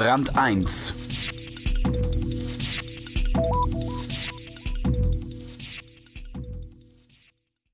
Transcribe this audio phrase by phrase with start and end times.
[0.00, 0.94] Brand 1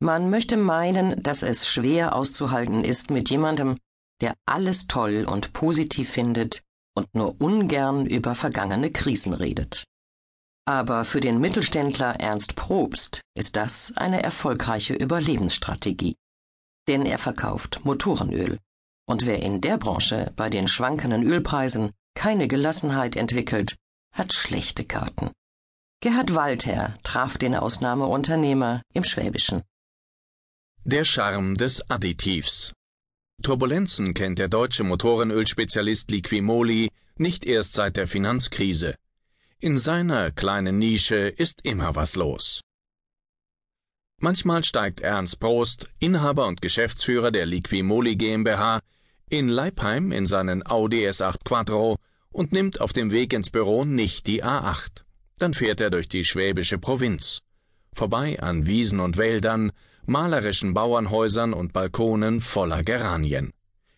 [0.00, 3.78] Man möchte meinen, dass es schwer auszuhalten ist mit jemandem,
[4.20, 6.64] der alles toll und positiv findet
[6.96, 9.84] und nur ungern über vergangene Krisen redet.
[10.64, 16.16] Aber für den Mittelständler Ernst Probst ist das eine erfolgreiche Überlebensstrategie.
[16.88, 18.58] Denn er verkauft Motorenöl.
[19.08, 23.76] Und wer in der Branche bei den schwankenden Ölpreisen keine Gelassenheit entwickelt,
[24.12, 25.30] hat schlechte Karten.
[26.00, 29.62] Gerhard Walther traf den Ausnahmeunternehmer im Schwäbischen.
[30.84, 32.72] Der Charme des Additivs.
[33.42, 38.96] Turbulenzen kennt der deutsche Motorenölspezialist Liquimoli nicht erst seit der Finanzkrise.
[39.58, 42.60] In seiner kleinen Nische ist immer was los.
[44.20, 48.80] Manchmal steigt Ernst Prost, Inhaber und Geschäftsführer der Liquimoli GmbH,
[49.28, 51.96] in Leipheim in seinen Audi S8 Quattro
[52.30, 55.02] und nimmt auf dem Weg ins Büro nicht die A8.
[55.38, 57.40] Dann fährt er durch die schwäbische Provinz.
[57.92, 59.72] Vorbei an Wiesen und Wäldern,
[60.06, 63.52] malerischen Bauernhäusern und Balkonen voller Geranien.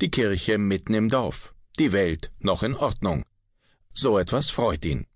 [0.00, 3.24] Die Kirche mitten im Dorf, die Welt noch in Ordnung.
[3.92, 5.06] So etwas freut ihn.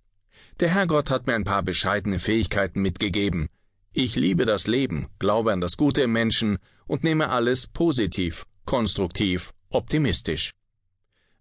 [0.61, 3.49] Der Herrgott hat mir ein paar bescheidene Fähigkeiten mitgegeben.
[3.95, 9.54] Ich liebe das Leben, glaube an das Gute im Menschen und nehme alles positiv, konstruktiv,
[9.75, 10.53] optimistisch.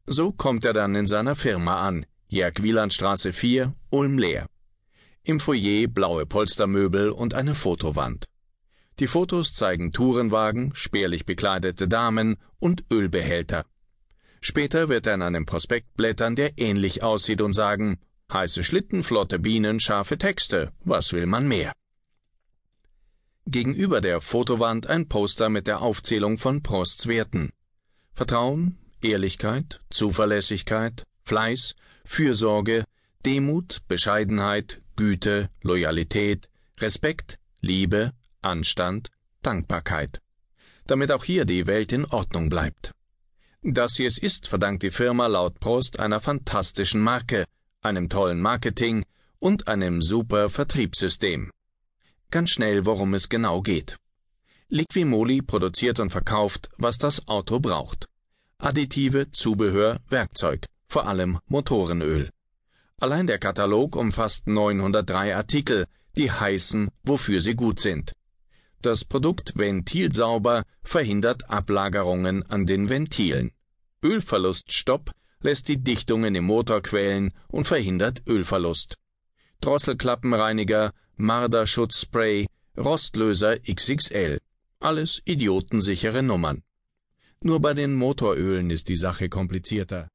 [0.06, 4.48] So kommt er dann in seiner Firma an, Jörg-Wielandstraße 4, Ulm-Leer.
[5.24, 8.26] Im Foyer blaue Polstermöbel und eine Fotowand.
[9.00, 13.66] Die Fotos zeigen Tourenwagen, spärlich bekleidete Damen und Ölbehälter.
[14.42, 17.98] Später wird er in einem Prospekt blättern, der ähnlich aussieht und sagen,
[18.32, 21.72] heiße Schlitten, flotte Bienen, scharfe Texte, was will man mehr?
[23.46, 27.52] Gegenüber der Fotowand ein Poster mit der Aufzählung von Prosts Werten.
[28.14, 31.76] Vertrauen, Ehrlichkeit, Zuverlässigkeit, Fleiß,
[32.06, 32.84] Fürsorge,
[33.26, 36.48] Demut, Bescheidenheit, Güte, Loyalität,
[36.80, 38.12] Respekt, Liebe,
[38.44, 39.10] Anstand,
[39.42, 40.20] Dankbarkeit.
[40.86, 42.92] Damit auch hier die Welt in Ordnung bleibt.
[43.64, 47.46] Dass sie es ist, verdankt die Firma laut Prost einer fantastischen Marke,
[47.82, 49.06] einem tollen Marketing
[49.40, 51.50] und einem super Vertriebssystem.
[52.30, 53.98] Ganz schnell, worum es genau geht.
[54.74, 58.08] Liquimoli produziert und verkauft, was das Auto braucht.
[58.58, 62.32] Additive, Zubehör, Werkzeug, vor allem Motorenöl.
[63.00, 65.86] Allein der Katalog umfasst 903 Artikel,
[66.18, 68.14] die heißen, wofür sie gut sind.
[68.82, 73.52] Das Produkt Ventilsauber verhindert Ablagerungen an den Ventilen.
[74.02, 75.12] Ölverluststopp
[75.42, 78.96] lässt die Dichtungen im Motor quälen und verhindert Ölverlust.
[79.62, 84.40] Drosselklappenreiniger, Marderschutzspray, Rostlöser XXL.
[84.84, 86.62] Alles idiotensichere Nummern.
[87.40, 90.10] Nur bei den Motorölen ist die Sache komplizierter.